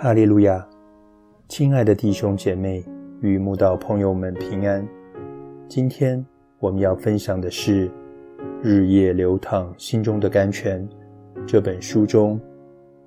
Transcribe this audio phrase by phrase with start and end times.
[0.00, 0.64] 哈利路亚，
[1.48, 2.84] 亲爱的弟兄姐妹
[3.20, 4.86] 与慕道朋友们平安。
[5.66, 6.24] 今天
[6.60, 7.88] 我们要分享的是
[8.62, 10.88] 《日夜流淌心中的甘泉》
[11.44, 12.40] 这本书中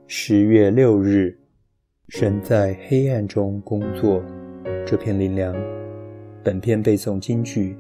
[0.06, 1.34] 十月六日
[2.12, 4.22] “神在黑暗中工作”
[4.86, 5.56] 这篇灵粮。
[6.44, 7.78] 本篇背诵金句：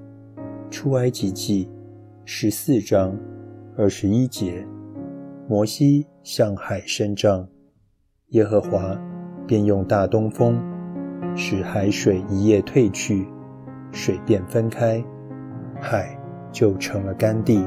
[0.69, 1.69] 出埃及记
[2.23, 3.13] 十四章
[3.75, 4.65] 二十一节，
[5.49, 7.45] 摩西向海伸杖。
[8.31, 8.97] 耶和华
[9.45, 10.57] 便用大东风，
[11.35, 13.27] 使海水一夜退去，
[13.91, 15.03] 水便分开，
[15.81, 16.17] 海
[16.49, 17.61] 就成了干地。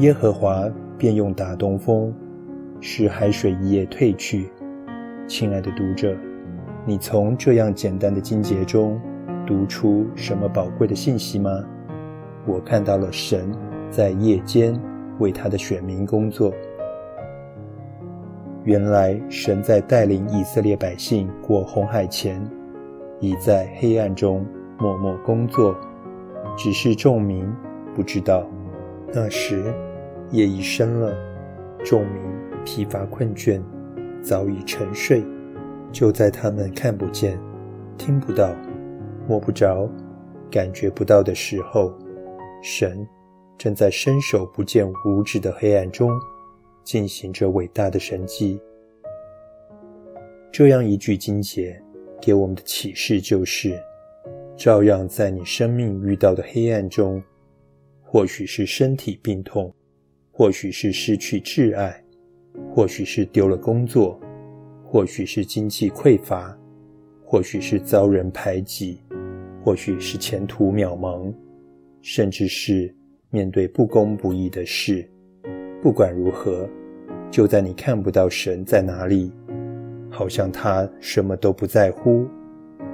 [0.00, 0.68] 耶和华
[0.98, 2.12] 便用大东风，
[2.78, 4.50] 使海水一夜退去。
[5.26, 6.14] 亲爱的读者，
[6.84, 9.00] 你从这样简单的经节中
[9.46, 11.64] 读出什么宝贵的信息吗？
[12.46, 13.50] 我看到了神
[13.88, 14.78] 在夜间
[15.20, 16.52] 为他的选民工作。
[18.68, 22.38] 原来神在带领以色列百姓过红海前，
[23.18, 24.44] 已在黑暗中
[24.78, 25.74] 默默工作，
[26.54, 27.50] 只是众民
[27.96, 28.46] 不知道。
[29.10, 29.72] 那时
[30.32, 31.16] 夜已深了，
[31.82, 32.22] 众民
[32.62, 33.58] 疲乏困倦，
[34.20, 35.24] 早已沉睡。
[35.90, 37.40] 就在他们看不见、
[37.96, 38.50] 听不到、
[39.26, 39.88] 摸不着、
[40.50, 41.90] 感觉不到的时候，
[42.62, 43.08] 神
[43.56, 46.10] 正在伸手不见五指的黑暗中。
[46.88, 48.58] 进行着伟大的神迹。
[50.50, 51.78] 这样一句经节
[52.18, 53.78] 给我们的启示就是：
[54.56, 57.22] 照样在你生命遇到的黑暗中，
[58.00, 59.70] 或许是身体病痛，
[60.32, 62.02] 或许是失去挚爱，
[62.74, 64.18] 或许是丢了工作，
[64.82, 66.58] 或许是经济匮乏，
[67.22, 69.02] 或许是遭人排挤，
[69.62, 71.30] 或许是前途渺茫，
[72.00, 72.90] 甚至是
[73.28, 75.06] 面对不公不义的事。
[75.82, 76.68] 不管如何。
[77.30, 79.30] 就在你看不到神在哪里，
[80.10, 82.26] 好像他什么都不在乎，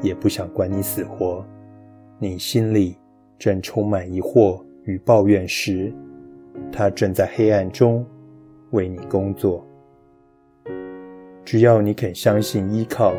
[0.03, 1.45] 也不想管你死活，
[2.19, 2.97] 你心里
[3.39, 5.95] 正充满疑惑与抱怨时，
[6.73, 8.05] 他正在黑暗中
[8.73, 9.65] 为你工作。
[11.45, 13.15] 只要你肯相信依靠，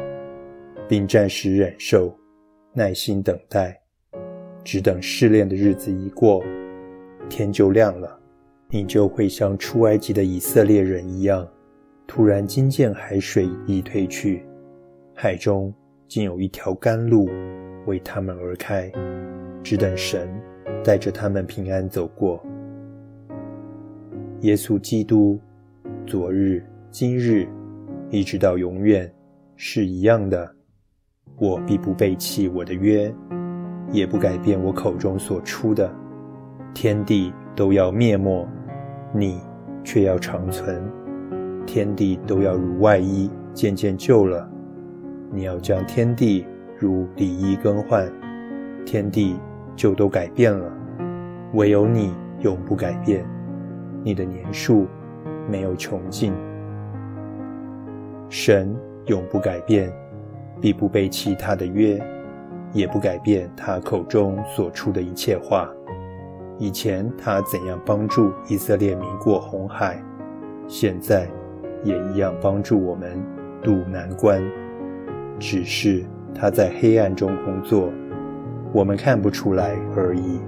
[0.85, 2.13] 并暂时忍受，
[2.73, 3.79] 耐心等待，
[4.66, 6.44] 只等试炼的日子一过，
[7.29, 8.19] 天就亮了。
[8.69, 11.47] 你就会像出埃及的以色列人一样，
[12.07, 14.43] 突然惊见海水已退去，
[15.13, 15.73] 海中
[16.07, 17.29] 竟有一条甘露
[17.85, 18.91] 为他们而开，
[19.63, 20.27] 只等神
[20.83, 22.43] 带着他们平安走过。
[24.41, 25.39] 耶稣基督，
[26.05, 27.47] 昨日、今日，
[28.09, 29.11] 一直到永远
[29.55, 30.53] 是一样的。
[31.37, 33.13] 我必不背弃我的约，
[33.91, 35.93] 也不改变我口中所出的。
[36.73, 38.47] 天地都要灭没。
[39.13, 39.39] 你
[39.83, 40.83] 却要长存，
[41.66, 44.49] 天地都要如外衣渐渐旧了。
[45.31, 46.45] 你要将天地
[46.77, 48.11] 如礼衣更换，
[48.85, 49.38] 天地
[49.75, 50.69] 就都改变了，
[51.53, 53.25] 唯有你永不改变。
[54.03, 54.85] 你的年数
[55.49, 56.33] 没有穷尽，
[58.27, 59.91] 神永不改变，
[60.59, 61.99] 必不背弃他的约，
[62.73, 65.69] 也不改变他口中所出的一切话。
[66.57, 70.01] 以前他怎样帮助以色列民过红海，
[70.67, 71.27] 现在
[71.83, 73.21] 也一样帮助我们
[73.61, 74.41] 渡难关。
[75.38, 77.89] 只是他在黑暗中工作，
[78.71, 80.39] 我们看不出来而已。